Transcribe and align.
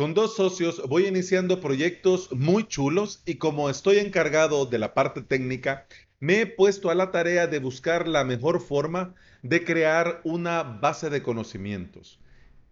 Con 0.00 0.14
dos 0.14 0.34
socios 0.34 0.80
voy 0.88 1.06
iniciando 1.06 1.60
proyectos 1.60 2.32
muy 2.32 2.66
chulos 2.66 3.20
y 3.26 3.34
como 3.34 3.68
estoy 3.68 3.98
encargado 3.98 4.64
de 4.64 4.78
la 4.78 4.94
parte 4.94 5.20
técnica, 5.20 5.86
me 6.20 6.40
he 6.40 6.46
puesto 6.46 6.88
a 6.88 6.94
la 6.94 7.10
tarea 7.10 7.46
de 7.48 7.58
buscar 7.58 8.08
la 8.08 8.24
mejor 8.24 8.62
forma 8.62 9.14
de 9.42 9.62
crear 9.62 10.22
una 10.24 10.62
base 10.62 11.10
de 11.10 11.22
conocimientos. 11.22 12.18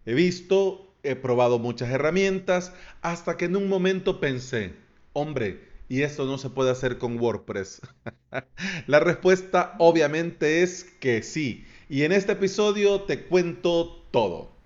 He 0.07 0.15
visto, 0.15 0.91
he 1.03 1.15
probado 1.15 1.59
muchas 1.59 1.91
herramientas, 1.91 2.73
hasta 3.01 3.37
que 3.37 3.45
en 3.45 3.57
un 3.57 3.69
momento 3.69 4.19
pensé, 4.19 4.73
hombre, 5.13 5.59
y 5.87 6.01
esto 6.01 6.25
no 6.25 6.39
se 6.39 6.49
puede 6.49 6.71
hacer 6.71 6.97
con 6.97 7.19
WordPress. 7.19 7.81
la 8.87 8.99
respuesta 9.01 9.75
obviamente 9.77 10.63
es 10.63 10.83
que 10.83 11.21
sí. 11.21 11.63
Y 11.89 12.05
en 12.05 12.11
este 12.11 12.31
episodio 12.31 13.01
te 13.01 13.25
cuento 13.25 14.03
todo. 14.09 14.58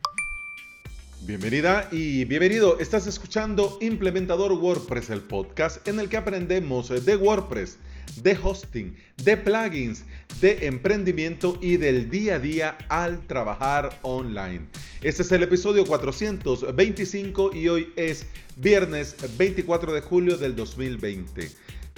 Bienvenida 1.26 1.88
y 1.90 2.26
bienvenido. 2.26 2.80
Estás 2.80 3.08
escuchando 3.08 3.78
Implementador 3.80 4.52
WordPress, 4.52 5.10
el 5.10 5.22
podcast 5.22 5.88
en 5.88 6.02
el 6.02 6.10
que 6.10 6.18
aprendemos 6.18 6.90
de 6.90 7.16
WordPress, 7.16 7.78
de 8.22 8.38
hosting, 8.44 8.94
de 9.24 9.38
plugins, 9.38 10.04
de 10.42 10.68
emprendimiento 10.68 11.58
y 11.62 11.78
del 11.78 12.10
día 12.10 12.36
a 12.36 12.40
día 12.40 12.78
al 12.90 13.26
trabajar 13.26 13.98
online. 14.02 14.68
Este 15.02 15.22
es 15.22 15.32
el 15.32 15.44
episodio 15.44 15.86
425 15.86 17.56
y 17.56 17.70
hoy 17.70 17.94
es 17.96 18.26
viernes 18.58 19.16
24 19.38 19.94
de 19.94 20.02
julio 20.02 20.36
del 20.36 20.58
2020. 20.58 21.50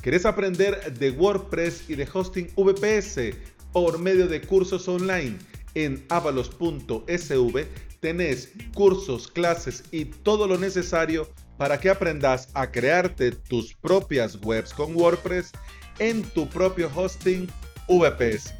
¿Querés 0.03 0.27
aprender 0.27 0.93
de 0.99 1.09
WordPress 1.09 1.89
y 1.89 1.95
de 1.95 2.07
hosting 2.13 2.51
VPS 2.55 3.35
por 3.73 3.97
medio 3.97 4.27
de 4.27 4.41
cursos 4.41 4.87
online? 4.87 5.39
En 5.73 6.05
avalos.sv 6.09 7.65
tenés 8.05 8.53
cursos, 8.75 9.27
clases 9.27 9.83
y 9.89 10.05
todo 10.05 10.47
lo 10.47 10.59
necesario 10.59 11.27
para 11.57 11.79
que 11.79 11.89
aprendas 11.89 12.49
a 12.53 12.71
crearte 12.71 13.31
tus 13.31 13.73
propias 13.73 14.37
webs 14.43 14.71
con 14.71 14.95
WordPress 14.95 15.51
en 15.97 16.21
tu 16.21 16.47
propio 16.47 16.87
hosting 16.93 17.47
VPS. 17.87 18.53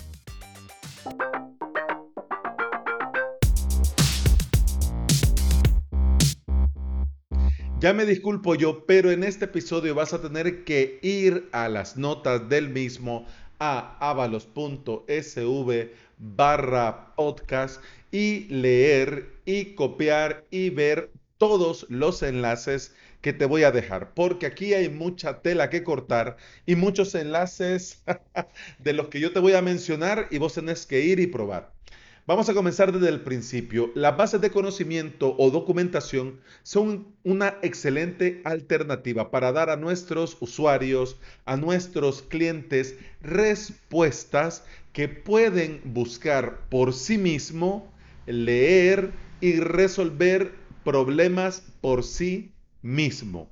Ya 7.80 7.94
me 7.94 8.08
disculpo 8.08 8.56
yo, 8.56 8.84
pero 8.88 9.12
en 9.12 9.24
este 9.24 9.46
episodio 9.46 9.94
vas 9.94 10.12
a 10.14 10.22
tener 10.24 10.64
que 10.64 10.98
ir 11.04 11.50
a 11.52 11.70
las 11.70 11.98
notas 11.98 12.50
del 12.50 12.70
mismo 12.70 13.28
a 13.60 13.96
avalos.sv 14.00 15.92
barra 16.18 17.14
podcast 17.16 17.80
y 18.12 18.46
leer 18.46 19.35
y 19.46 19.76
copiar 19.76 20.46
y 20.52 20.70
ver 20.70 21.12
todos 21.38 21.86
los 21.90 22.24
enlaces 22.24 22.96
que 23.22 23.34
te 23.34 23.46
voy 23.46 23.64
a 23.64 23.72
dejar, 23.72 24.14
porque 24.14 24.46
aquí 24.46 24.74
hay 24.74 24.90
mucha 24.90 25.42
tela 25.42 25.70
que 25.70 25.84
cortar 25.84 26.38
y 26.66 26.76
muchos 26.76 27.16
enlaces 27.16 28.04
de 28.80 28.94
los 28.94 29.08
que 29.08 29.20
yo 29.20 29.34
te 29.34 29.40
voy 29.40 29.54
a 29.54 29.62
mencionar 29.62 30.28
y 30.32 30.38
vos 30.38 30.54
tenés 30.54 30.86
que 30.86 31.02
ir 31.02 31.20
y 31.20 31.28
probar. 31.28 31.74
Vamos 32.28 32.50
a 32.50 32.56
comenzar 32.56 32.92
desde 32.92 33.10
el 33.10 33.22
principio. 33.22 33.92
Las 33.94 34.18
bases 34.18 34.42
de 34.42 34.50
conocimiento 34.50 35.36
o 35.38 35.52
documentación 35.52 36.40
son 36.64 37.14
una 37.24 37.60
excelente 37.62 38.42
alternativa 38.46 39.30
para 39.30 39.52
dar 39.52 39.70
a 39.70 39.76
nuestros 39.76 40.36
usuarios, 40.40 41.18
a 41.46 41.56
nuestros 41.56 42.24
clientes, 42.24 42.96
respuestas 43.22 44.64
que 44.92 45.08
pueden 45.08 45.82
buscar 45.84 46.62
por 46.70 46.94
sí 46.94 47.20
mismo, 47.20 47.94
leer 48.26 49.12
y 49.42 49.60
resolver 49.60 50.54
problemas 50.84 51.64
por 51.82 52.04
sí 52.04 52.52
mismo. 52.82 53.50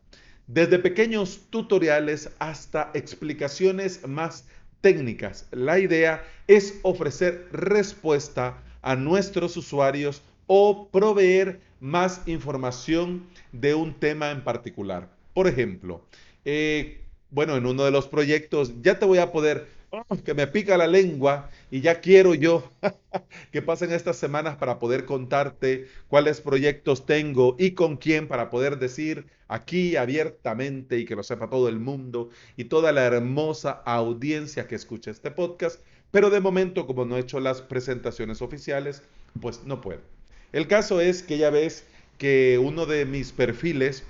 Desde 0.47 0.79
pequeños 0.79 1.41
tutoriales 1.49 2.29
hasta 2.39 2.91
explicaciones 2.93 4.07
más 4.07 4.45
técnicas. 4.81 5.47
La 5.51 5.79
idea 5.79 6.23
es 6.47 6.79
ofrecer 6.83 7.47
respuesta 7.51 8.61
a 8.81 8.95
nuestros 8.95 9.55
usuarios 9.55 10.22
o 10.47 10.89
proveer 10.89 11.61
más 11.79 12.22
información 12.27 13.25
de 13.51 13.73
un 13.73 13.93
tema 13.93 14.31
en 14.31 14.43
particular. 14.43 15.09
Por 15.33 15.47
ejemplo, 15.47 16.05
eh, 16.45 17.01
bueno, 17.31 17.55
en 17.55 17.66
uno 17.66 17.85
de 17.85 17.91
los 17.91 18.07
proyectos 18.07 18.73
ya 18.81 18.99
te 18.99 19.05
voy 19.05 19.17
a 19.17 19.31
poder 19.31 19.67
que 20.23 20.33
me 20.33 20.47
pica 20.47 20.77
la 20.77 20.87
lengua 20.87 21.49
y 21.69 21.81
ya 21.81 22.01
quiero 22.01 22.33
yo 22.33 22.69
que 23.51 23.61
pasen 23.61 23.91
estas 23.91 24.17
semanas 24.17 24.55
para 24.55 24.79
poder 24.79 25.05
contarte 25.05 25.87
cuáles 26.07 26.41
proyectos 26.41 27.05
tengo 27.05 27.55
y 27.59 27.71
con 27.71 27.97
quién 27.97 28.27
para 28.27 28.49
poder 28.49 28.79
decir 28.79 29.27
aquí 29.47 29.95
abiertamente 29.95 30.97
y 30.97 31.05
que 31.05 31.15
lo 31.15 31.23
sepa 31.23 31.49
todo 31.49 31.69
el 31.69 31.79
mundo 31.79 32.29
y 32.57 32.65
toda 32.65 32.91
la 32.91 33.03
hermosa 33.03 33.83
audiencia 33.85 34.67
que 34.67 34.75
escucha 34.75 35.11
este 35.11 35.29
podcast. 35.31 35.79
Pero 36.09 36.29
de 36.29 36.39
momento, 36.39 36.85
como 36.87 37.05
no 37.05 37.17
he 37.17 37.21
hecho 37.21 37.39
las 37.39 37.61
presentaciones 37.61 38.41
oficiales, 38.41 39.03
pues 39.41 39.63
no 39.65 39.81
puedo. 39.81 40.01
El 40.51 40.67
caso 40.67 41.01
es 41.01 41.23
que 41.23 41.37
ya 41.37 41.49
ves 41.49 41.85
que 42.17 42.59
uno 42.61 42.85
de 42.85 43.05
mis 43.05 43.31
perfiles 43.31 44.03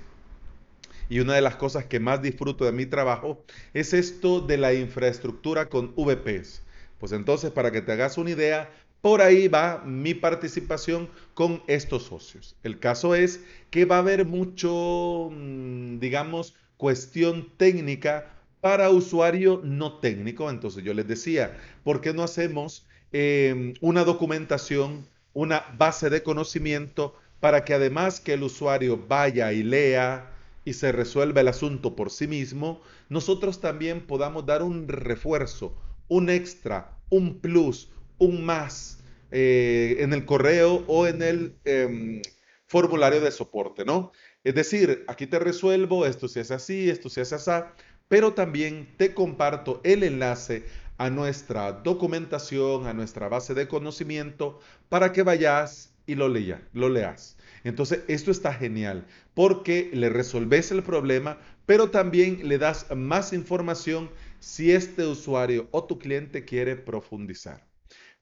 y 1.08 1.20
una 1.20 1.34
de 1.34 1.40
las 1.40 1.56
cosas 1.56 1.84
que 1.84 2.00
más 2.00 2.22
disfruto 2.22 2.64
de 2.64 2.72
mi 2.72 2.86
trabajo 2.86 3.44
es 3.72 3.92
esto 3.92 4.40
de 4.40 4.56
la 4.58 4.74
infraestructura 4.74 5.68
con 5.68 5.94
VPS. 5.96 6.62
Pues 6.98 7.12
entonces, 7.12 7.50
para 7.50 7.70
que 7.70 7.82
te 7.82 7.92
hagas 7.92 8.18
una 8.18 8.30
idea, 8.30 8.70
por 9.00 9.20
ahí 9.20 9.48
va 9.48 9.82
mi 9.84 10.14
participación 10.14 11.10
con 11.34 11.62
estos 11.66 12.04
socios. 12.04 12.56
El 12.62 12.78
caso 12.78 13.14
es 13.14 13.40
que 13.70 13.84
va 13.84 13.96
a 13.96 13.98
haber 13.98 14.24
mucho, 14.24 15.30
mm, 15.30 15.98
digamos, 15.98 16.54
cuestión 16.78 17.50
técnica 17.58 18.34
para 18.62 18.88
usuario 18.88 19.60
no 19.62 19.98
técnico. 19.98 20.48
Entonces 20.48 20.82
yo 20.82 20.94
les 20.94 21.06
decía, 21.06 21.54
¿por 21.82 22.00
qué 22.00 22.14
no 22.14 22.22
hacemos 22.22 22.86
em, 23.12 23.74
una 23.80 24.04
documentación, 24.04 25.06
una 25.34 25.64
base 25.76 26.10
de 26.10 26.22
conocimiento 26.22 27.14
para 27.40 27.64
que 27.64 27.74
además 27.74 28.20
que 28.20 28.32
el 28.32 28.42
usuario 28.42 28.96
vaya 29.06 29.52
y 29.52 29.62
lea, 29.62 30.33
y 30.64 30.74
se 30.74 30.92
resuelve 30.92 31.40
el 31.40 31.48
asunto 31.48 31.94
por 31.94 32.10
sí 32.10 32.26
mismo, 32.26 32.80
nosotros 33.08 33.60
también 33.60 34.06
podamos 34.06 34.46
dar 34.46 34.62
un 34.62 34.88
refuerzo, 34.88 35.76
un 36.08 36.30
extra, 36.30 36.98
un 37.10 37.40
plus, 37.40 37.90
un 38.18 38.44
más 38.44 39.02
eh, 39.30 39.96
en 40.00 40.12
el 40.12 40.24
correo 40.24 40.84
o 40.86 41.06
en 41.06 41.22
el 41.22 41.56
em, 41.64 42.22
formulario 42.66 43.20
de 43.20 43.30
soporte, 43.30 43.84
¿no? 43.84 44.12
Es 44.42 44.54
decir, 44.54 45.04
aquí 45.08 45.26
te 45.26 45.38
resuelvo, 45.38 46.06
esto 46.06 46.28
se 46.28 46.40
hace 46.40 46.54
así, 46.54 46.90
esto 46.90 47.08
se 47.08 47.22
hace 47.22 47.34
así, 47.34 47.50
pero 48.08 48.34
también 48.34 48.94
te 48.96 49.14
comparto 49.14 49.80
el 49.84 50.02
enlace 50.02 50.64
a 50.98 51.10
nuestra 51.10 51.72
documentación, 51.72 52.86
a 52.86 52.92
nuestra 52.92 53.28
base 53.28 53.54
de 53.54 53.68
conocimiento, 53.68 54.60
para 54.88 55.12
que 55.12 55.22
vayas 55.22 55.94
y 56.06 56.14
lo, 56.14 56.28
leas, 56.28 56.60
lo 56.72 56.88
leas. 56.88 57.36
Entonces, 57.64 58.00
esto 58.08 58.30
está 58.30 58.52
genial 58.52 59.06
porque 59.34 59.90
le 59.92 60.10
resolves 60.10 60.70
el 60.70 60.82
problema, 60.82 61.38
pero 61.66 61.90
también 61.90 62.46
le 62.48 62.58
das 62.58 62.86
más 62.94 63.32
información 63.32 64.10
si 64.38 64.72
este 64.72 65.06
usuario 65.06 65.66
o 65.70 65.84
tu 65.84 65.98
cliente 65.98 66.44
quiere 66.44 66.76
profundizar. 66.76 67.66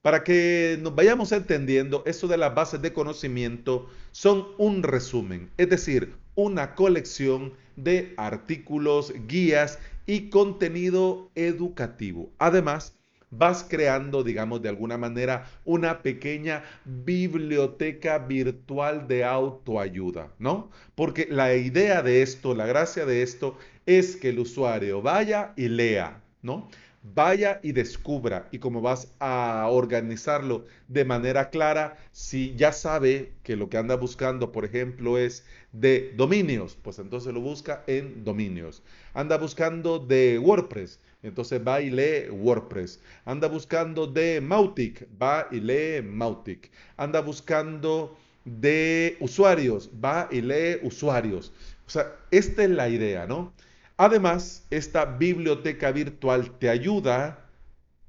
Para 0.00 0.24
que 0.24 0.78
nos 0.80 0.94
vayamos 0.94 1.30
entendiendo, 1.32 2.02
esto 2.06 2.26
de 2.26 2.36
las 2.36 2.54
bases 2.54 2.82
de 2.82 2.92
conocimiento 2.92 3.88
son 4.10 4.48
un 4.58 4.82
resumen, 4.82 5.50
es 5.58 5.68
decir, 5.68 6.14
una 6.34 6.74
colección 6.74 7.52
de 7.76 8.14
artículos, 8.16 9.12
guías 9.28 9.78
y 10.06 10.30
contenido 10.30 11.30
educativo. 11.34 12.32
Además, 12.38 12.96
vas 13.32 13.64
creando, 13.68 14.22
digamos, 14.22 14.62
de 14.62 14.68
alguna 14.68 14.98
manera, 14.98 15.50
una 15.64 16.02
pequeña 16.02 16.62
biblioteca 16.84 18.18
virtual 18.18 19.08
de 19.08 19.24
autoayuda, 19.24 20.28
¿no? 20.38 20.70
Porque 20.94 21.26
la 21.28 21.54
idea 21.54 22.02
de 22.02 22.22
esto, 22.22 22.54
la 22.54 22.66
gracia 22.66 23.06
de 23.06 23.22
esto, 23.22 23.56
es 23.86 24.16
que 24.16 24.28
el 24.28 24.38
usuario 24.38 25.02
vaya 25.02 25.54
y 25.56 25.68
lea, 25.68 26.22
¿no? 26.42 26.68
Vaya 27.02 27.58
y 27.64 27.72
descubra 27.72 28.48
y 28.52 28.58
como 28.58 28.80
vas 28.80 29.12
a 29.18 29.66
organizarlo 29.68 30.66
de 30.86 31.04
manera 31.04 31.50
clara, 31.50 31.96
si 32.12 32.54
ya 32.54 32.70
sabe 32.70 33.32
que 33.42 33.56
lo 33.56 33.68
que 33.68 33.78
anda 33.78 33.96
buscando, 33.96 34.52
por 34.52 34.64
ejemplo, 34.64 35.18
es 35.18 35.44
de 35.72 36.12
dominios, 36.16 36.78
pues 36.80 36.98
entonces 37.00 37.32
lo 37.32 37.40
busca 37.40 37.82
en 37.88 38.22
dominios. 38.22 38.82
Anda 39.14 39.36
buscando 39.38 39.98
de 39.98 40.38
WordPress, 40.38 41.00
entonces 41.22 41.60
va 41.66 41.80
y 41.80 41.90
lee 41.90 42.30
WordPress. 42.30 43.00
Anda 43.24 43.48
buscando 43.48 44.06
de 44.06 44.40
Mautic, 44.40 45.06
va 45.20 45.46
y 45.50 45.60
lee 45.60 46.02
Mautic. 46.02 46.70
Anda 46.96 47.20
buscando 47.20 48.16
de 48.44 49.16
usuarios, 49.20 49.90
va 50.04 50.28
y 50.30 50.40
lee 50.40 50.78
usuarios. 50.82 51.52
O 51.86 51.90
sea, 51.90 52.16
esta 52.30 52.64
es 52.64 52.70
la 52.70 52.88
idea, 52.88 53.26
¿no? 53.26 53.52
Además, 53.96 54.66
esta 54.70 55.04
biblioteca 55.04 55.92
virtual 55.92 56.58
te 56.58 56.68
ayuda, 56.68 57.46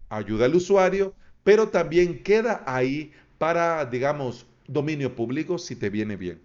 ayuda 0.09 0.45
al 0.45 0.56
usuario, 0.56 1.13
pero 1.44 1.69
también 1.69 2.24
queda 2.24 2.63
ahí 2.66 3.12
para, 3.38 3.86
digamos, 3.86 4.45
dominio 4.68 5.16
público 5.16 5.57
si 5.57 5.75
te 5.75 5.89
viene 5.89 6.16
bien. 6.16 6.42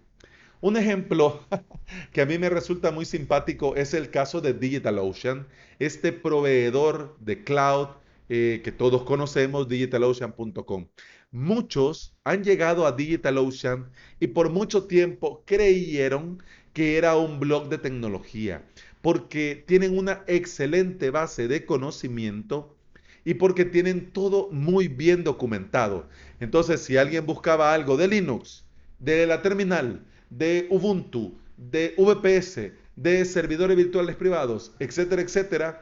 Un 0.61 0.75
ejemplo 0.75 1.45
que 2.11 2.21
a 2.21 2.25
mí 2.25 2.37
me 2.37 2.49
resulta 2.49 2.91
muy 2.91 3.05
simpático 3.05 3.75
es 3.75 3.93
el 3.93 4.09
caso 4.09 4.41
de 4.41 4.53
DigitalOcean, 4.53 5.47
este 5.79 6.11
proveedor 6.11 7.15
de 7.21 7.43
cloud 7.43 7.87
eh, 8.27 8.61
que 8.63 8.71
todos 8.71 9.03
conocemos, 9.03 9.69
digitalocean.com. 9.69 10.87
Muchos 11.31 12.13
han 12.25 12.43
llegado 12.43 12.85
a 12.85 12.91
DigitalOcean 12.91 13.89
y 14.19 14.27
por 14.27 14.49
mucho 14.49 14.83
tiempo 14.85 15.43
creyeron 15.45 16.43
que 16.73 16.97
era 16.97 17.15
un 17.15 17.39
blog 17.39 17.69
de 17.69 17.77
tecnología, 17.77 18.65
porque 19.01 19.63
tienen 19.65 19.97
una 19.97 20.23
excelente 20.27 21.09
base 21.09 21.47
de 21.47 21.65
conocimiento 21.65 22.75
y 23.23 23.35
porque 23.35 23.63
tienen 23.63 24.11
todo 24.11 24.49
muy 24.51 24.87
bien 24.89 25.23
documentado. 25.23 26.09
Entonces, 26.39 26.81
si 26.81 26.97
alguien 26.97 27.25
buscaba 27.25 27.73
algo 27.73 27.95
de 27.95 28.07
Linux, 28.09 28.65
de 28.99 29.25
la 29.25 29.41
terminal, 29.41 30.05
de 30.29 30.67
Ubuntu, 30.69 31.37
de 31.57 31.93
VPS, 31.97 32.71
de 32.95 33.25
servidores 33.25 33.75
virtuales 33.77 34.15
privados, 34.15 34.71
etcétera, 34.79 35.21
etcétera, 35.21 35.81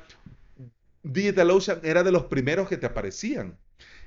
DigitalOcean 1.03 1.79
era 1.83 2.03
de 2.03 2.11
los 2.11 2.25
primeros 2.25 2.67
que 2.67 2.77
te 2.77 2.85
aparecían. 2.85 3.57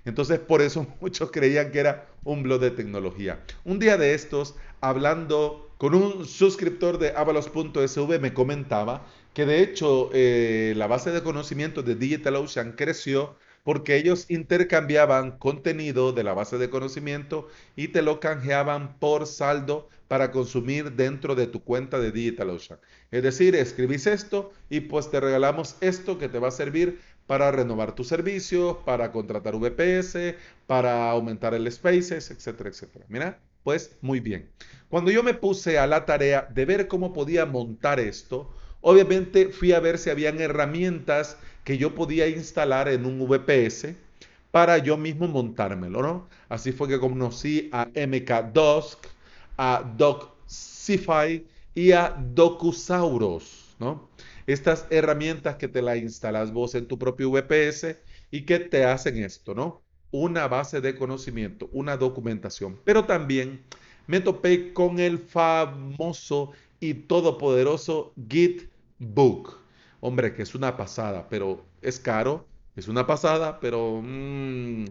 Entonces, 0.05 0.39
por 0.39 0.63
eso 0.63 0.87
muchos 1.01 1.31
creían 1.31 1.71
que 1.71 1.81
era 1.81 2.09
un 2.25 2.43
blog 2.43 2.61
de 2.61 2.71
tecnología. 2.71 3.41
Un 3.65 3.79
día 3.79 3.97
de 3.97 4.15
estos, 4.15 4.55
hablando 4.81 5.71
con 5.79 5.95
un 5.95 6.27
suscriptor 6.27 6.99
de 6.99 7.11
avalos.sv, 7.11 8.19
me 8.21 8.35
comentaba 8.35 9.07
que 9.35 9.47
de 9.47 9.63
hecho 9.63 10.11
eh, 10.13 10.75
la 10.77 10.87
base 10.87 11.11
de 11.11 11.23
conocimiento 11.23 11.83
de 11.83 11.95
DigitalOcean 11.95 12.73
creció 12.73 13.37
porque 13.63 13.97
ellos 13.97 14.27
intercambiaban 14.31 15.39
contenido 15.39 16.13
de 16.13 16.25
la 16.25 16.35
base 16.35 16.59
de 16.59 16.71
conocimiento 16.71 17.49
y 17.77 17.89
te 17.89 18.03
lo 18.03 18.21
canjeaban 18.21 18.99
por 18.99 19.27
saldo 19.27 19.89
para 20.09 20.33
consumir 20.33 20.93
dentro 20.93 21.35
de 21.35 21.47
tu 21.47 21.63
cuenta 21.63 22.01
de 22.01 22.11
DigitalOcean. 22.11 22.81
Es 23.11 23.23
decir, 23.23 23.55
escribís 23.55 24.07
esto 24.07 24.53
y 24.69 24.81
pues 24.81 25.11
te 25.11 25.21
regalamos 25.21 25.77
esto 25.81 26.19
que 26.19 26.29
te 26.29 26.39
va 26.39 26.49
a 26.49 26.53
servir 26.53 27.01
para 27.27 27.53
renovar 27.53 27.95
tus 27.95 28.09
servicios, 28.09 28.79
para 28.85 29.13
contratar 29.13 29.55
VPS, 29.57 30.35
para 30.67 31.11
aumentar 31.11 31.55
el 31.55 31.71
Spaces, 31.71 32.31
etcétera, 32.33 32.71
etcétera. 32.71 33.05
Mira, 33.09 33.39
pues 33.63 33.97
muy 34.01 34.19
bien. 34.19 34.51
Cuando 34.89 35.13
yo 35.13 35.23
me 35.23 35.35
puse 35.35 35.79
a 35.79 35.87
la 35.87 36.07
tarea 36.07 36.49
de 36.53 36.65
ver 36.65 36.89
cómo 36.89 37.13
podía 37.13 37.47
montar 37.47 38.01
esto, 38.01 38.53
obviamente 38.81 39.51
fui 39.51 39.73
a 39.73 39.81
ver 39.81 39.99
si 39.99 40.11
habían 40.11 40.41
herramientas 40.41 41.37
que 41.65 41.79
yo 41.79 41.95
podía 41.95 42.29
instalar 42.29 42.89
en 42.89 43.05
un 43.07 43.27
VPS 43.27 43.95
para 44.51 44.79
yo 44.79 44.97
mismo 44.97 45.29
montármelo, 45.29 46.03
¿no? 46.03 46.29
Así 46.49 46.73
fue 46.73 46.89
que 46.89 46.99
conocí 46.99 47.69
a 47.73 47.89
MKDosk, 47.95 49.07
a 49.57 49.83
DocSify 49.97 51.47
y 51.75 51.93
a 51.93 52.17
Docusauros, 52.19 53.77
¿no? 53.79 54.09
Estas 54.47 54.87
herramientas 54.91 55.57
que 55.57 55.69
te 55.69 55.83
las 55.83 55.99
instalas 55.99 56.53
vos 56.53 56.75
en 56.75 56.87
tu 56.87 56.99
propio 56.99 57.31
VPS 57.31 57.97
y 58.31 58.43
que 58.43 58.59
te 58.59 58.85
hacen 58.85 59.23
esto, 59.23 59.55
¿no? 59.55 59.83
Una 60.11 60.49
base 60.49 60.81
de 60.81 60.97
conocimiento, 60.97 61.69
una 61.73 61.97
documentación. 61.97 62.81
Pero 62.85 63.05
también 63.05 63.63
me 64.09 64.21
topé 64.21 64.73
con 64.73 64.99
el 64.99 65.19
famoso 65.19 66.51
y 66.81 66.95
todopoderoso 66.95 68.13
Gitbook 68.29 69.61
hombre, 70.01 70.35
que 70.35 70.43
es 70.43 70.55
una 70.55 70.77
pasada, 70.77 71.29
pero 71.29 71.65
es 71.83 72.01
caro, 72.01 72.47
es 72.77 72.89
una 72.89 73.07
pasada, 73.07 73.61
pero 73.61 74.01
mm, 74.03 74.85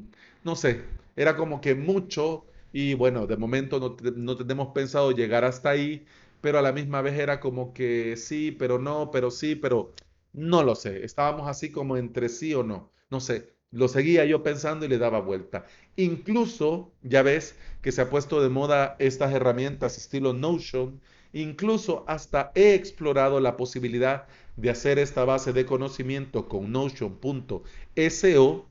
no 0.43 0.55
sé, 0.55 0.83
era 1.15 1.35
como 1.35 1.61
que 1.61 1.75
mucho 1.75 2.45
y 2.71 2.93
bueno, 2.93 3.27
de 3.27 3.37
momento 3.37 3.79
no, 3.79 3.95
no 4.15 4.37
tenemos 4.37 4.69
pensado 4.69 5.11
llegar 5.11 5.43
hasta 5.43 5.69
ahí, 5.71 6.05
pero 6.41 6.59
a 6.59 6.61
la 6.61 6.71
misma 6.71 7.01
vez 7.01 7.17
era 7.19 7.39
como 7.39 7.73
que 7.73 8.15
sí, 8.17 8.51
pero 8.51 8.79
no, 8.79 9.11
pero 9.11 9.31
sí, 9.31 9.55
pero 9.55 9.93
no 10.33 10.63
lo 10.63 10.75
sé, 10.75 11.03
estábamos 11.03 11.47
así 11.47 11.71
como 11.71 11.97
entre 11.97 12.29
sí 12.29 12.53
o 12.53 12.63
no, 12.63 12.91
no 13.09 13.19
sé, 13.19 13.53
lo 13.71 13.87
seguía 13.87 14.25
yo 14.25 14.43
pensando 14.43 14.85
y 14.85 14.87
le 14.87 14.97
daba 14.97 15.19
vuelta. 15.21 15.65
Incluso, 15.95 16.91
ya 17.03 17.21
ves 17.21 17.55
que 17.81 17.91
se 17.91 18.01
ha 18.01 18.09
puesto 18.09 18.41
de 18.41 18.49
moda 18.49 18.95
estas 18.99 19.33
herramientas 19.33 19.97
estilo 19.97 20.33
Notion, 20.33 20.99
incluso 21.33 22.03
hasta 22.07 22.51
he 22.55 22.73
explorado 22.73 23.39
la 23.39 23.57
posibilidad 23.57 24.27
de 24.55 24.69
hacer 24.69 24.99
esta 24.99 25.25
base 25.25 25.53
de 25.53 25.65
conocimiento 25.65 26.47
con 26.47 26.71
Notion.so, 26.71 28.65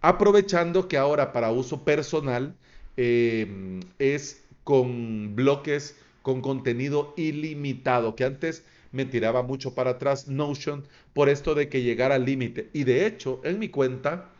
aprovechando 0.00 0.88
que 0.88 0.96
ahora 0.96 1.32
para 1.32 1.52
uso 1.52 1.84
personal 1.84 2.54
em, 2.96 3.80
es 3.98 4.44
con 4.64 5.34
bloques 5.34 5.96
con 6.22 6.40
contenido 6.42 7.14
ilimitado, 7.16 8.14
que 8.14 8.24
antes 8.24 8.64
me 8.92 9.04
tiraba 9.04 9.42
mucho 9.42 9.74
para 9.74 9.92
atrás 9.92 10.28
Notion 10.28 10.86
por 11.14 11.28
esto 11.28 11.54
de 11.54 11.68
que 11.68 11.82
llegara 11.82 12.16
al 12.16 12.24
límite. 12.24 12.68
Y 12.72 12.84
de 12.84 13.06
hecho, 13.06 13.40
en 13.44 13.58
mi 13.58 13.68
cuenta 13.68 14.30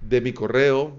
de 0.00 0.20
mi 0.20 0.32
correo 0.32 0.96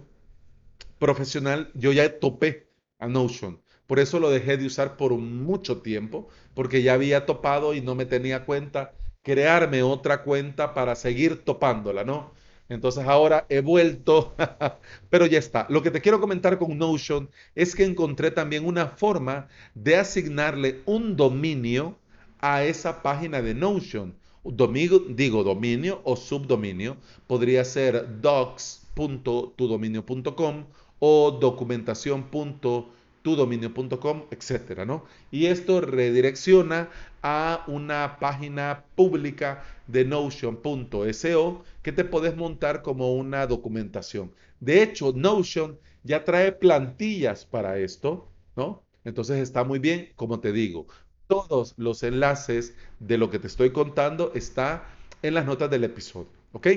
profesional, 0.99 1.71
yo 1.73 1.91
ya 1.91 2.19
topé 2.19 2.67
a 2.99 3.07
Notion. 3.07 3.59
Por 3.87 3.99
eso 3.99 4.19
lo 4.19 4.29
dejé 4.29 4.57
de 4.57 4.65
usar 4.65 4.97
por 4.97 5.13
mucho 5.13 5.81
tiempo, 5.81 6.27
porque 6.53 6.81
ya 6.81 6.93
había 6.93 7.25
topado 7.25 7.73
y 7.73 7.81
no 7.81 7.95
me 7.95 8.05
tenía 8.05 8.45
cuenta 8.45 8.93
crearme 9.25 9.83
otra 9.83 10.23
cuenta 10.23 10.73
para 10.73 10.95
seguir 10.95 11.43
topándola, 11.43 12.03
¿no? 12.03 12.31
Entonces 12.69 13.05
ahora 13.05 13.45
he 13.49 13.61
vuelto, 13.61 14.33
pero 15.09 15.25
ya 15.25 15.39
está. 15.39 15.65
Lo 15.69 15.81
que 15.83 15.91
te 15.91 16.01
quiero 16.01 16.19
comentar 16.21 16.57
con 16.57 16.77
Notion 16.77 17.29
es 17.55 17.75
que 17.75 17.83
encontré 17.85 18.31
también 18.31 18.65
una 18.65 18.87
forma 18.87 19.47
de 19.73 19.97
asignarle 19.97 20.81
un 20.85 21.15
dominio 21.15 21.97
a 22.39 22.63
esa 22.63 23.03
página 23.03 23.41
de 23.41 23.53
Notion. 23.53 24.15
Digo 24.43 25.43
dominio 25.43 26.01
o 26.03 26.15
subdominio. 26.15 26.97
Podría 27.27 27.63
ser 27.65 28.21
docs.tudominio.com 28.21 30.65
o 30.99 31.31
documentación.com 31.31 32.85
tudominio.com, 33.25 34.25
etcétera, 34.29 34.85
¿no? 34.85 35.03
Y 35.31 35.47
esto 35.47 35.81
redirecciona 35.81 36.89
a 37.23 37.63
una 37.65 38.19
página 38.19 38.85
pública 38.93 39.63
de 39.87 40.05
Notion.so 40.05 41.63
que 41.81 41.91
te 41.91 42.05
puedes 42.05 42.35
montar 42.35 42.83
como 42.83 43.15
una 43.15 43.47
documentación. 43.47 44.31
De 44.59 44.83
hecho, 44.83 45.11
Notion 45.11 45.79
ya 46.03 46.23
trae 46.23 46.51
plantillas 46.51 47.45
para 47.45 47.79
esto, 47.79 48.29
¿no? 48.55 48.83
Entonces 49.03 49.39
está 49.39 49.63
muy 49.63 49.79
bien, 49.79 50.11
como 50.15 50.39
te 50.39 50.51
digo, 50.51 50.85
todos 51.25 51.73
los 51.77 52.03
enlaces 52.03 52.75
de 52.99 53.17
lo 53.17 53.31
que 53.31 53.39
te 53.39 53.47
estoy 53.47 53.71
contando 53.71 54.33
está 54.35 54.83
en 55.23 55.33
las 55.33 55.47
notas 55.47 55.71
del 55.71 55.83
episodio, 55.83 56.29
¿ok? 56.51 56.67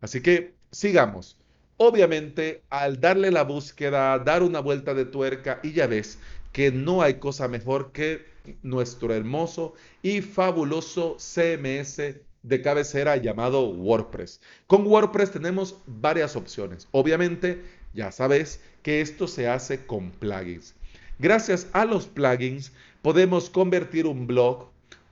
Así 0.00 0.22
que 0.22 0.54
sigamos. 0.70 1.36
Obviamente, 1.84 2.62
al 2.70 3.00
darle 3.00 3.32
la 3.32 3.42
búsqueda, 3.42 4.16
dar 4.20 4.44
una 4.44 4.60
vuelta 4.60 4.94
de 4.94 5.04
tuerca 5.04 5.58
y 5.64 5.72
ya 5.72 5.88
ves 5.88 6.16
que 6.52 6.70
no 6.70 7.02
hay 7.02 7.14
cosa 7.14 7.48
mejor 7.48 7.90
que 7.90 8.24
nuestro 8.62 9.12
hermoso 9.12 9.74
y 10.00 10.20
fabuloso 10.20 11.16
CMS 11.18 11.96
de 12.44 12.62
cabecera 12.62 13.16
llamado 13.16 13.68
WordPress. 13.68 14.40
Con 14.68 14.86
WordPress 14.86 15.32
tenemos 15.32 15.74
varias 15.88 16.36
opciones. 16.36 16.86
Obviamente, 16.92 17.64
ya 17.94 18.12
sabes 18.12 18.60
que 18.84 19.00
esto 19.00 19.26
se 19.26 19.48
hace 19.48 19.84
con 19.84 20.12
plugins. 20.12 20.76
Gracias 21.18 21.66
a 21.72 21.84
los 21.84 22.06
plugins 22.06 22.70
podemos 23.02 23.50
convertir 23.50 24.06
un 24.06 24.28
blog, 24.28 24.68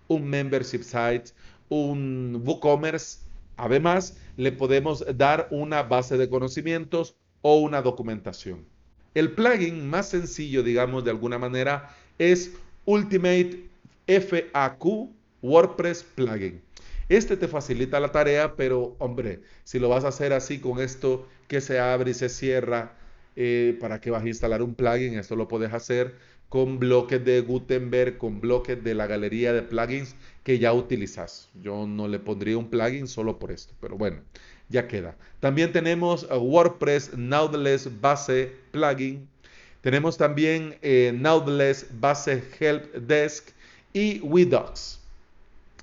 un 0.07 0.25
membership 0.25 0.85
site, 0.85 1.33
un 1.69 2.41
WooCommerce 2.47 3.29
Además, 3.61 4.17
le 4.39 4.53
podemos 4.53 5.05
dar 5.19 5.47
una 5.51 5.83
base 5.83 6.17
de 6.17 6.31
conocimientos 6.31 7.15
o 7.43 7.59
una 7.59 7.83
documentación. 7.83 8.65
El 9.15 9.33
plugin 9.33 9.87
más 9.89 10.09
sencillo, 10.09 10.63
digamos 10.63 11.05
de 11.05 11.11
alguna 11.11 11.39
manera, 11.39 11.95
es 12.19 12.53
Ultimate 12.87 13.69
FAQ 14.07 15.11
WordPress 15.43 16.05
Plugin. 16.15 16.63
Este 17.11 17.37
te 17.37 17.49
facilita 17.49 18.01
la 18.01 18.13
tarea, 18.13 18.57
pero 18.57 18.97
hombre, 18.99 19.43
si 19.65 19.79
lo 19.79 19.91
vas 19.91 20.05
a 20.05 20.09
hacer 20.09 20.33
así 20.33 20.59
con 20.59 20.81
esto 20.81 21.29
que 21.47 21.61
se 21.61 21.79
abre 21.79 22.13
y 22.13 22.15
se 22.15 22.31
cierra, 22.31 22.95
eh, 23.37 23.77
¿para 23.79 24.01
qué 24.01 24.11
vas 24.11 24.25
a 24.25 24.29
instalar 24.29 24.63
un 24.63 24.75
plugin? 24.75 25.19
Esto 25.19 25.37
lo 25.37 25.49
puedes 25.49 25.75
hacer 25.75 26.15
con 26.51 26.81
bloques 26.81 27.25
de 27.25 27.41
Gutenberg, 27.41 28.19
con 28.19 28.41
bloques 28.41 28.83
de 28.83 28.95
la 28.95 29.07
galería 29.07 29.53
de 29.53 29.63
plugins 29.63 30.17
que 30.43 30.59
ya 30.59 30.73
utilizas. 30.73 31.49
Yo 31.63 31.87
no 31.87 32.09
le 32.09 32.19
pondría 32.19 32.59
un 32.59 32.69
plugin 32.69 33.07
solo 33.07 33.39
por 33.39 33.53
esto, 33.53 33.73
pero 33.81 33.97
bueno, 33.97 34.19
ya 34.69 34.89
queda. 34.89 35.17
También 35.39 35.73
tenemos 35.73 36.25
uh, 36.25 36.35
WordPress 36.35 37.17
Nautilus 37.17 37.89
Base 38.01 38.53
Plugin. 38.73 39.29
Tenemos 39.81 40.19
también 40.19 40.77
eh, 40.83 41.17
Base 42.01 42.43
Help 42.59 42.95
Desk 42.95 43.51
y 43.93 44.19
WeDocs. 44.19 44.99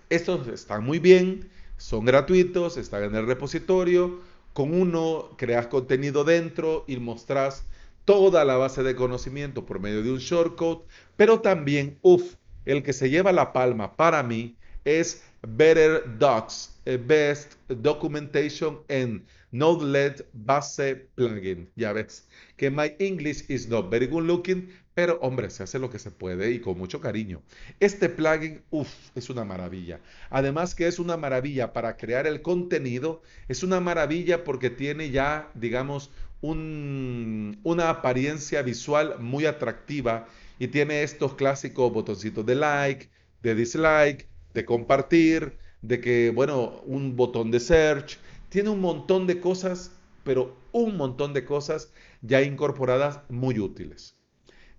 Estos 0.09 0.47
están 0.49 0.83
muy 0.83 0.99
bien, 0.99 1.49
son 1.77 2.03
gratuitos, 2.03 2.75
están 2.75 3.03
en 3.03 3.15
el 3.15 3.25
repositorio. 3.25 4.19
Con 4.51 4.73
uno 4.73 5.29
creas 5.37 5.67
contenido 5.67 6.25
dentro 6.25 6.83
y 6.87 6.97
mostrás 6.97 7.63
toda 8.07 8.45
la 8.45 8.55
base 8.55 8.83
de 8.83 8.95
conocimiento 8.95 9.65
por 9.65 9.81
medio 9.81 10.01
de 10.01 10.11
un 10.11 10.19
shortcode, 10.19 10.85
pero 11.17 11.41
también, 11.41 11.99
uff, 12.01 12.35
el 12.63 12.81
que 12.81 12.93
se 12.93 13.09
lleva 13.09 13.33
la 13.33 13.51
palma 13.51 13.97
para 13.97 14.23
mí 14.23 14.55
es 14.85 15.21
Better 15.41 16.17
Docs, 16.17 16.79
eh, 16.85 16.97
Best 16.97 17.55
Documentation 17.67 18.79
and 18.87 19.25
Node-led 19.51 20.23
Base 20.31 21.09
Plugin. 21.15 21.69
Ya 21.75 21.91
ves 21.91 22.25
que 22.55 22.71
my 22.71 22.95
English 22.99 23.43
is 23.49 23.67
not 23.67 23.91
very 23.91 24.07
good 24.07 24.23
looking, 24.23 24.69
pero 24.93 25.19
hombre, 25.21 25.49
se 25.49 25.63
hace 25.63 25.77
lo 25.77 25.89
que 25.89 25.99
se 25.99 26.09
puede 26.09 26.49
y 26.51 26.59
con 26.59 26.77
mucho 26.77 27.01
cariño. 27.01 27.43
Este 27.81 28.07
plugin, 28.07 28.63
uff, 28.69 28.89
es 29.15 29.29
una 29.29 29.43
maravilla. 29.43 29.99
Además 30.29 30.75
que 30.75 30.87
es 30.87 30.97
una 30.97 31.17
maravilla 31.17 31.73
para 31.73 31.97
crear 31.97 32.25
el 32.25 32.41
contenido, 32.41 33.21
es 33.49 33.63
una 33.63 33.81
maravilla 33.81 34.45
porque 34.45 34.69
tiene 34.69 35.11
ya, 35.11 35.51
digamos, 35.55 36.09
un, 36.41 37.59
una 37.63 37.89
apariencia 37.89 38.61
visual 38.61 39.19
muy 39.19 39.45
atractiva 39.45 40.27
y 40.59 40.67
tiene 40.67 41.03
estos 41.03 41.35
clásicos 41.35 41.91
botoncitos 41.91 42.45
de 42.45 42.55
like, 42.55 43.09
de 43.41 43.55
dislike, 43.55 44.27
de 44.53 44.65
compartir, 44.65 45.57
de 45.81 46.01
que, 46.01 46.31
bueno, 46.31 46.81
un 46.85 47.15
botón 47.15 47.51
de 47.51 47.59
search. 47.59 48.17
Tiene 48.49 48.69
un 48.69 48.81
montón 48.81 49.27
de 49.27 49.39
cosas, 49.39 49.91
pero 50.23 50.55
un 50.71 50.97
montón 50.97 51.33
de 51.33 51.45
cosas 51.45 51.91
ya 52.21 52.41
incorporadas 52.41 53.21
muy 53.29 53.59
útiles. 53.59 54.17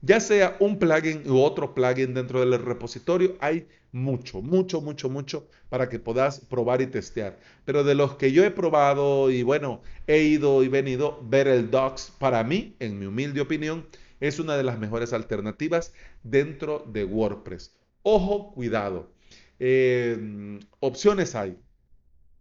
Ya 0.00 0.20
sea 0.20 0.56
un 0.60 0.78
plugin 0.78 1.28
u 1.28 1.40
otro 1.40 1.74
plugin 1.74 2.14
dentro 2.14 2.40
del 2.40 2.60
repositorio, 2.62 3.36
hay 3.40 3.66
mucho, 3.92 4.42
mucho, 4.42 4.80
mucho, 4.80 5.08
mucho 5.08 5.48
para 5.68 5.88
que 5.88 5.98
puedas 5.98 6.40
probar 6.40 6.80
y 6.82 6.86
testear. 6.86 7.38
Pero 7.64 7.84
de 7.84 7.94
los 7.94 8.16
que 8.16 8.32
yo 8.32 8.44
he 8.44 8.50
probado 8.50 9.30
y 9.30 9.42
bueno, 9.42 9.82
he 10.06 10.22
ido 10.22 10.62
y 10.62 10.68
venido, 10.68 11.20
ver 11.22 11.48
el 11.48 11.70
Docs 11.70 12.12
para 12.18 12.42
mí, 12.44 12.76
en 12.80 12.98
mi 12.98 13.06
humilde 13.06 13.40
opinión, 13.40 13.86
es 14.20 14.38
una 14.38 14.56
de 14.56 14.64
las 14.64 14.78
mejores 14.78 15.12
alternativas 15.12 15.92
dentro 16.22 16.84
de 16.86 17.04
WordPress. 17.04 17.74
Ojo, 18.02 18.52
cuidado. 18.52 19.10
Eh, 19.58 20.58
opciones 20.80 21.34
hay. 21.34 21.56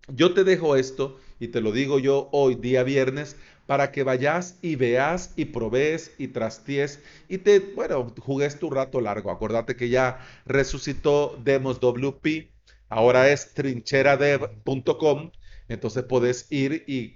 Yo 0.08 0.34
te 0.34 0.44
dejo 0.44 0.76
esto 0.76 1.20
y 1.40 1.50
te 1.50 1.62
lo 1.62 1.72
digo 1.72 2.00
yo 2.00 2.30
hoy, 2.32 2.56
día 2.56 2.84
viernes, 2.84 3.36
para 3.68 3.92
que 3.92 4.02
vayas 4.04 4.58
y 4.64 4.76
veas 4.76 5.34
y 5.36 5.46
probes 5.46 6.16
y 6.18 6.30
trasties 6.30 7.04
y 7.30 7.38
te, 7.38 7.60
bueno, 7.60 8.14
jugues 8.20 8.58
tu 8.58 8.72
rato 8.72 9.00
largo. 9.02 9.30
Acuérdate 9.30 9.76
que 9.76 9.90
ya 9.90 10.20
resucitó 10.46 11.38
Demos 11.44 11.80
WP, 11.80 12.50
ahora 12.90 13.30
es 13.30 13.54
trincheradev.com, 13.54 15.32
entonces 15.68 16.04
puedes 16.06 16.52
ir 16.52 16.86
y 16.88 17.14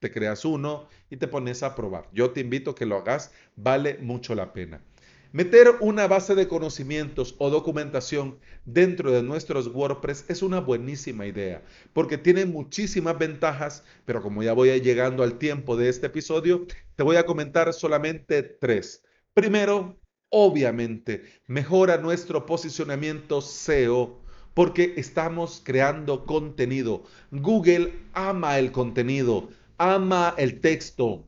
te 0.00 0.10
creas 0.10 0.44
uno 0.44 0.88
y 1.10 1.18
te 1.18 1.28
pones 1.28 1.62
a 1.62 1.76
probar. 1.76 2.08
Yo 2.12 2.30
te 2.30 2.40
invito 2.40 2.70
a 2.70 2.74
que 2.74 2.86
lo 2.86 2.96
hagas, 2.96 3.32
vale 3.54 3.98
mucho 3.98 4.34
la 4.34 4.52
pena. 4.52 4.82
Meter 5.32 5.76
una 5.78 6.08
base 6.08 6.34
de 6.34 6.48
conocimientos 6.48 7.36
o 7.38 7.50
documentación 7.50 8.40
dentro 8.64 9.12
de 9.12 9.22
nuestros 9.22 9.68
WordPress 9.68 10.24
es 10.26 10.42
una 10.42 10.58
buenísima 10.58 11.24
idea 11.24 11.62
porque 11.92 12.18
tiene 12.18 12.46
muchísimas 12.46 13.16
ventajas, 13.16 13.84
pero 14.04 14.22
como 14.22 14.42
ya 14.42 14.54
voy 14.54 14.80
llegando 14.80 15.22
al 15.22 15.38
tiempo 15.38 15.76
de 15.76 15.88
este 15.88 16.08
episodio, 16.08 16.66
te 16.96 17.04
voy 17.04 17.14
a 17.14 17.26
comentar 17.26 17.72
solamente 17.72 18.42
tres. 18.42 19.04
Primero, 19.32 20.00
obviamente, 20.30 21.22
mejora 21.46 21.96
nuestro 21.96 22.44
posicionamiento 22.44 23.40
SEO 23.40 24.20
porque 24.52 24.94
estamos 24.96 25.62
creando 25.64 26.26
contenido. 26.26 27.04
Google 27.30 27.92
ama 28.14 28.58
el 28.58 28.72
contenido, 28.72 29.48
ama 29.78 30.34
el 30.38 30.58
texto, 30.60 31.24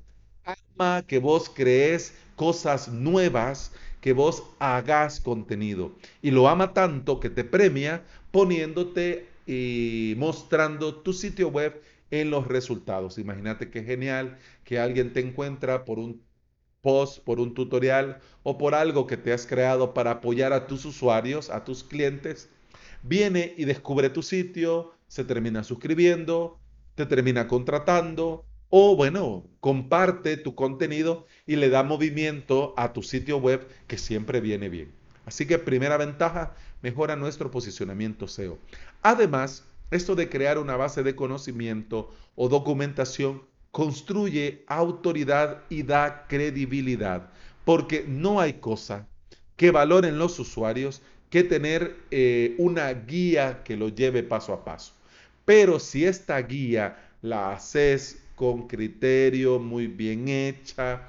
ama 0.77 1.03
que 1.07 1.21
vos 1.21 1.49
crees 1.55 2.15
cosas 2.35 2.89
nuevas 2.89 3.71
que 4.03 4.13
vos 4.13 4.43
hagas 4.59 5.21
contenido. 5.21 5.93
Y 6.21 6.33
lo 6.33 6.49
ama 6.49 6.75
tanto 6.75 7.21
que 7.21 7.31
te 7.31 7.45
premia 7.45 8.03
poniéndote 8.33 9.29
y 9.47 10.15
mostrando 10.19 10.97
tu 10.97 11.13
sitio 11.13 11.49
web 11.49 11.81
en 12.11 12.29
los 12.29 12.49
resultados. 12.49 13.17
Imagínate 13.17 13.71
qué 13.71 13.85
genial 13.85 14.39
que 14.65 14.81
alguien 14.81 15.13
te 15.13 15.21
encuentra 15.21 15.85
por 15.85 16.01
un 16.01 16.21
post, 16.81 17.23
por 17.23 17.39
un 17.39 17.55
tutorial 17.55 18.19
o 18.43 18.59
por 18.59 18.75
algo 18.75 19.07
que 19.07 19.17
te 19.17 19.33
has 19.33 19.47
creado 19.47 19.95
para 19.95 20.11
apoyar 20.11 20.53
a 20.53 20.67
tus 20.67 20.85
usuarios, 20.85 21.49
a 21.49 21.65
tus 21.65 21.85
clientes. 21.85 22.51
Viene 23.05 23.55
y 23.57 23.67
descubre 23.67 24.11
tu 24.11 24.23
sitio, 24.23 24.93
se 25.07 25.23
termina 25.25 25.63
suscribiendo, 25.63 26.59
te 26.97 27.07
termina 27.07 27.47
contratando 27.47 28.45
o 28.75 28.97
bueno, 28.97 29.45
comparte 29.61 30.39
tu 30.39 30.55
contenido 30.55 31.27
y 31.47 31.57
le 31.57 31.69
da 31.69 31.83
movimiento 31.83 32.73
a 32.79 32.95
tu 32.95 33.03
sitio 33.03 33.37
web 33.37 33.69
que 33.87 33.99
siempre 33.99 34.41
viene 34.41 34.71
bien. 34.71 34.91
Así 35.27 35.45
que 35.45 35.59
primera 35.59 35.99
ventaja, 35.99 36.55
mejora 36.81 37.15
nuestro 37.15 37.51
posicionamiento 37.51 38.27
SEO. 38.27 38.57
Además, 39.03 39.67
esto 39.91 40.15
de 40.15 40.31
crear 40.31 40.57
una 40.57 40.75
base 40.77 41.03
de 41.03 41.15
conocimiento 41.15 42.15
o 42.35 42.49
documentación 42.49 43.43
construye 43.73 44.65
autoridad 44.69 45.65
y 45.69 45.83
da 45.83 46.25
credibilidad, 46.27 47.29
porque 47.67 48.07
no 48.09 48.41
hay 48.41 48.55
cosa 48.55 49.07
que 49.57 49.71
valoren 49.71 50.19
los 50.19 50.39
usuarios 50.39 51.03
que 51.29 51.45
tener 51.45 51.99
eh, 52.11 52.55
una 52.57 52.91
guía 52.95 53.65
que 53.65 53.77
lo 53.77 53.91
lleve 53.91 54.23
paso 54.23 54.55
a 54.55 54.65
paso. 54.65 54.95
Pero 55.45 55.79
si 55.79 56.07
esta 56.07 56.41
guía 56.41 57.11
la 57.21 57.53
haces 57.53 58.22
con 58.43 58.67
criterio, 58.67 59.61
muy 59.61 59.87
bien 59.87 60.27
hecha, 60.27 61.09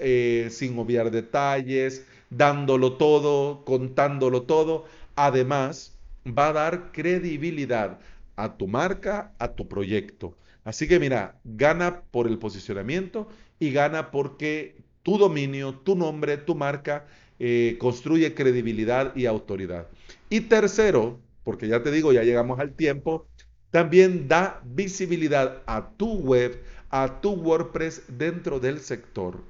eh, 0.00 0.48
sin 0.50 0.78
obviar 0.78 1.10
detalles, 1.10 2.04
dándolo 2.28 2.98
todo, 2.98 3.64
contándolo 3.64 4.42
todo. 4.42 4.84
Además, 5.16 5.98
va 6.26 6.48
a 6.48 6.52
dar 6.52 6.92
credibilidad 6.92 7.98
a 8.36 8.58
tu 8.58 8.68
marca, 8.68 9.32
a 9.38 9.54
tu 9.54 9.66
proyecto. 9.66 10.36
Así 10.62 10.86
que 10.86 11.00
mira, 11.00 11.40
gana 11.42 12.02
por 12.10 12.26
el 12.26 12.38
posicionamiento 12.38 13.28
y 13.58 13.72
gana 13.72 14.10
porque 14.10 14.76
tu 15.02 15.16
dominio, 15.16 15.72
tu 15.72 15.96
nombre, 15.96 16.36
tu 16.36 16.54
marca 16.54 17.06
eh, 17.38 17.76
construye 17.80 18.34
credibilidad 18.34 19.16
y 19.16 19.24
autoridad. 19.24 19.86
Y 20.28 20.42
tercero, 20.42 21.18
porque 21.44 21.66
ya 21.66 21.82
te 21.82 21.90
digo, 21.90 22.12
ya 22.12 22.24
llegamos 22.24 22.60
al 22.60 22.74
tiempo, 22.74 23.26
también 23.70 24.28
da 24.28 24.60
visibilidad 24.64 25.62
a 25.66 25.90
tu 25.90 26.14
web, 26.14 26.62
a 26.90 27.20
tu 27.20 27.32
WordPress 27.32 28.02
dentro 28.08 28.60
del 28.60 28.80
sector. 28.80 29.40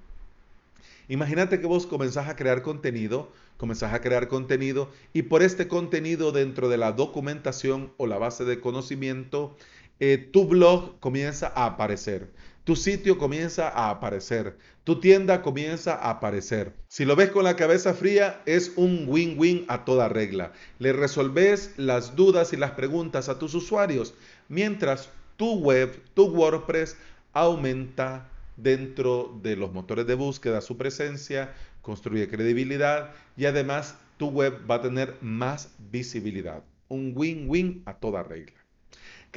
Imagínate 1.09 1.61
que 1.61 1.67
vos 1.67 1.87
comenzás 1.87 2.29
a 2.29 2.37
crear 2.37 2.63
contenido, 2.63 3.31
comenzás 3.57 3.95
a 3.95 4.01
crear 4.01 4.29
contenido 4.29 4.91
y 5.13 5.23
por 5.23 5.43
este 5.43 5.69
contenido 5.69 6.33
dentro 6.33 6.69
de 6.69 6.77
la 6.77 6.93
documentación 6.93 7.93
o 7.97 8.07
la 8.07 8.19
base 8.19 8.45
de 8.45 8.61
conocimiento, 8.61 9.57
eh, 10.01 10.19
tu 10.19 10.47
blog 10.47 11.01
comienza 11.01 11.53
a 11.55 11.67
aparecer, 11.67 12.29
tu 12.69 12.77
sitio 12.77 13.17
comienza 13.17 13.71
a 13.71 13.89
aparecer, 13.89 14.59
tu 14.85 15.01
tienda 15.01 15.41
comienza 15.41 15.95
a 15.95 16.11
aparecer. 16.11 16.75
Si 16.89 17.07
lo 17.07 17.17
ves 17.17 17.31
con 17.31 17.45
la 17.45 17.57
cabeza 17.57 17.95
fría, 17.95 18.43
es 18.45 18.73
un 18.77 19.07
win-win 19.09 19.65
a 19.69 19.87
toda 19.87 20.11
regla. 20.11 20.53
Le 20.79 20.93
resolves 20.93 21.73
las 21.79 22.15
dudas 22.15 22.53
y 22.53 22.59
las 22.59 22.73
preguntas 22.73 23.31
a 23.31 23.39
tus 23.39 23.55
usuarios, 23.55 24.13
mientras 24.51 25.09
tu 25.39 25.55
web, 25.55 25.99
tu 26.13 26.27
WordPress 26.27 26.99
aumenta 27.33 28.29
dentro 28.59 29.41
de 29.43 29.57
los 29.57 29.73
motores 29.73 30.07
de 30.07 30.13
búsqueda 30.13 30.61
su 30.61 30.77
presencia, 30.77 31.55
construye 31.81 32.29
credibilidad 32.29 33.15
y 33.39 33.47
además 33.47 33.95
tu 34.19 34.29
web 34.29 34.71
va 34.71 34.75
a 34.75 34.83
tener 34.83 35.17
más 35.23 35.71
visibilidad. 35.91 36.63
Un 36.89 37.15
win-win 37.17 37.83
a 37.87 37.95
toda 37.95 38.25
regla. 38.25 38.58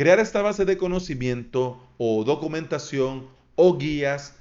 Crear 0.01 0.17
esta 0.17 0.41
base 0.41 0.65
de 0.65 0.79
conocimiento 0.79 1.79
o 1.99 2.23
documentación 2.23 3.27
o 3.55 3.77
guías 3.77 4.33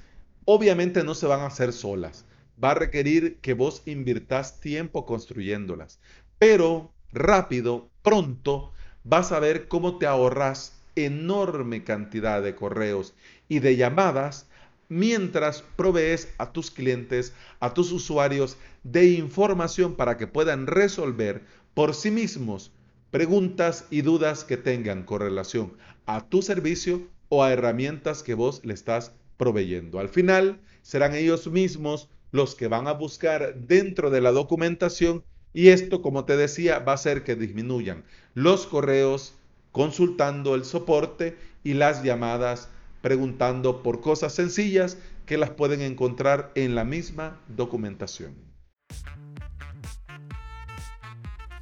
obviamente 0.46 1.04
no 1.04 1.14
se 1.14 1.26
van 1.26 1.40
a 1.40 1.48
hacer 1.48 1.74
solas. 1.74 2.24
Va 2.56 2.70
a 2.70 2.76
requerir 2.76 3.36
que 3.42 3.52
vos 3.52 3.82
invirtas 3.84 4.58
tiempo 4.60 5.04
construyéndolas. 5.04 6.00
Pero 6.38 6.94
rápido, 7.12 7.90
pronto, 8.00 8.72
vas 9.04 9.32
a 9.32 9.38
ver 9.38 9.68
cómo 9.68 9.98
te 9.98 10.06
ahorras 10.06 10.80
enorme 10.96 11.84
cantidad 11.84 12.40
de 12.40 12.54
correos 12.54 13.12
y 13.46 13.58
de 13.58 13.76
llamadas 13.76 14.46
mientras 14.88 15.60
provees 15.76 16.32
a 16.38 16.52
tus 16.52 16.70
clientes, 16.70 17.34
a 17.60 17.74
tus 17.74 17.92
usuarios 17.92 18.56
de 18.82 19.10
información 19.10 19.94
para 19.94 20.16
que 20.16 20.26
puedan 20.26 20.66
resolver 20.66 21.42
por 21.74 21.94
sí 21.94 22.10
mismos 22.10 22.72
preguntas 23.10 23.86
y 23.90 24.02
dudas 24.02 24.44
que 24.44 24.56
tengan 24.56 25.02
con 25.02 25.20
relación 25.20 25.72
a 26.06 26.28
tu 26.28 26.42
servicio 26.42 27.02
o 27.28 27.42
a 27.42 27.52
herramientas 27.52 28.22
que 28.22 28.34
vos 28.34 28.60
le 28.64 28.74
estás 28.74 29.12
proveyendo. 29.36 29.98
Al 29.98 30.08
final 30.08 30.60
serán 30.82 31.14
ellos 31.14 31.46
mismos 31.48 32.08
los 32.32 32.54
que 32.54 32.68
van 32.68 32.86
a 32.86 32.92
buscar 32.92 33.54
dentro 33.54 34.10
de 34.10 34.20
la 34.20 34.30
documentación 34.30 35.24
y 35.52 35.68
esto, 35.68 36.02
como 36.02 36.24
te 36.24 36.36
decía, 36.36 36.78
va 36.78 36.92
a 36.92 36.94
hacer 36.94 37.24
que 37.24 37.34
disminuyan 37.34 38.04
los 38.34 38.66
correos 38.66 39.34
consultando 39.72 40.54
el 40.54 40.64
soporte 40.64 41.36
y 41.64 41.74
las 41.74 42.02
llamadas 42.02 42.68
preguntando 43.02 43.82
por 43.82 44.00
cosas 44.00 44.34
sencillas 44.34 44.96
que 45.26 45.38
las 45.38 45.50
pueden 45.50 45.80
encontrar 45.80 46.52
en 46.54 46.74
la 46.74 46.84
misma 46.84 47.40
documentación. 47.48 48.49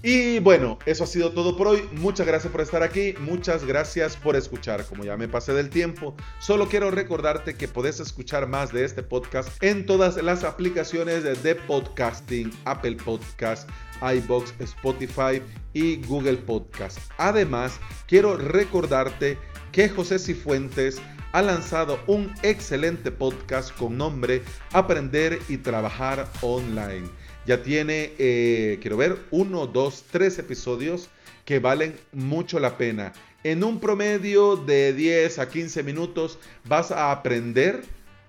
Y 0.02 0.38
bueno, 0.38 0.78
eso 0.86 1.04
ha 1.04 1.06
sido 1.08 1.32
todo 1.32 1.56
por 1.56 1.66
hoy. 1.66 1.88
Muchas 1.92 2.26
gracias 2.26 2.52
por 2.52 2.60
estar 2.60 2.84
aquí. 2.84 3.14
Muchas 3.18 3.64
gracias 3.64 4.16
por 4.16 4.36
escuchar. 4.36 4.84
Como 4.84 5.04
ya 5.04 5.16
me 5.16 5.26
pasé 5.26 5.52
del 5.52 5.70
tiempo, 5.70 6.14
solo 6.38 6.68
quiero 6.68 6.92
recordarte 6.92 7.56
que 7.56 7.66
podés 7.66 7.98
escuchar 7.98 8.46
más 8.46 8.72
de 8.72 8.84
este 8.84 9.02
podcast 9.02 9.50
en 9.62 9.86
todas 9.86 10.16
las 10.22 10.44
aplicaciones 10.44 11.24
de 11.42 11.54
podcasting, 11.56 12.52
Apple 12.64 12.96
Podcast, 13.04 13.68
iBox, 14.00 14.54
Spotify 14.60 15.42
y 15.72 15.96
Google 16.06 16.36
Podcast. 16.36 16.98
Además, 17.16 17.80
quiero 18.06 18.36
recordarte 18.36 19.36
que 19.72 19.88
José 19.88 20.20
Cifuentes 20.20 21.02
ha 21.32 21.42
lanzado 21.42 21.98
un 22.06 22.32
excelente 22.42 23.10
podcast 23.10 23.76
con 23.76 23.98
nombre 23.98 24.42
Aprender 24.72 25.40
y 25.48 25.58
Trabajar 25.58 26.26
Online 26.40 27.08
ya 27.48 27.62
tiene, 27.62 28.12
eh, 28.18 28.78
quiero 28.82 28.98
ver, 28.98 29.16
uno, 29.30 29.66
dos, 29.66 30.04
tres 30.12 30.38
episodios 30.38 31.08
que 31.46 31.60
valen 31.60 31.96
mucho 32.12 32.60
la 32.60 32.76
pena. 32.76 33.14
En 33.42 33.64
un 33.64 33.80
promedio 33.80 34.56
de 34.56 34.92
10 34.92 35.38
a 35.38 35.48
15 35.48 35.82
minutos 35.82 36.38
vas 36.66 36.90
a 36.90 37.10
aprender 37.10 37.84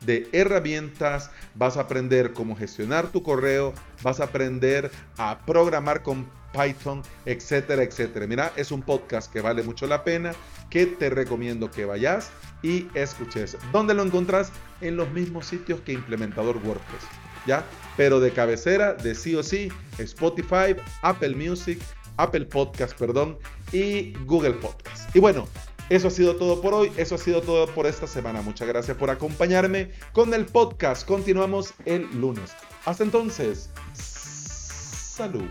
de 0.06 0.30
herramientas, 0.32 1.32
vas 1.54 1.76
a 1.76 1.82
aprender 1.82 2.32
cómo 2.32 2.56
gestionar 2.56 3.12
tu 3.12 3.22
correo, 3.22 3.74
vas 4.04 4.22
a 4.22 4.24
aprender 4.24 4.90
a 5.18 5.40
programar 5.46 6.02
con 6.02 6.26
Python, 6.54 7.04
etcétera, 7.26 7.84
etcétera. 7.84 8.26
Mira, 8.26 8.54
es 8.56 8.72
un 8.72 8.82
podcast 8.82 9.30
que 9.34 9.42
vale 9.42 9.64
mucho 9.64 9.86
la 9.86 10.06
pena, 10.06 10.32
que 10.70 10.86
te 10.86 11.10
recomiendo 11.10 11.70
que 11.70 11.84
vayas 11.84 12.32
y 12.64 12.88
escuches. 12.94 13.58
¿Dónde 13.74 13.94
lo 13.94 14.04
encontrás? 14.04 14.54
En 14.80 14.96
los 14.96 15.12
mismos 15.12 15.46
sitios 15.46 15.82
que 15.82 15.92
Implementador 15.92 16.56
WordPress. 16.56 17.29
¿Ya? 17.46 17.66
pero 18.00 18.22
de 18.22 18.32
cabecera, 18.32 18.94
de 18.94 19.14
sí 19.14 19.36
o 19.36 19.44
sí, 19.44 19.68
Spotify, 19.98 20.74
Apple 21.02 21.36
Music, 21.36 21.82
Apple 22.16 22.46
Podcast, 22.46 22.98
perdón, 22.98 23.38
y 23.74 24.14
Google 24.24 24.54
Podcast. 24.54 25.14
Y 25.14 25.20
bueno, 25.20 25.50
eso 25.90 26.08
ha 26.08 26.12
sido 26.12 26.38
todo 26.38 26.62
por 26.62 26.74
hoy, 26.74 26.94
eso 26.96 27.16
ha 27.16 27.18
sido 27.18 27.42
todo 27.42 27.68
por 27.68 27.86
esta 27.88 28.08
semana. 28.08 28.42
Muchas 28.42 28.70
gracias 28.70 28.96
por 28.96 29.10
acompañarme 29.10 29.92
con 30.14 30.34
el 30.34 30.46
podcast. 30.46 31.06
Continuamos 31.06 31.74
el 31.84 32.10
lunes. 32.18 32.54
Hasta 32.86 33.04
entonces, 33.04 33.70
salud. 33.94 35.44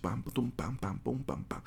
pam, 0.00 0.22
pam, 0.22 0.22
pam, 0.22 1.22
pam, 1.22 1.44
pam. 1.44 1.62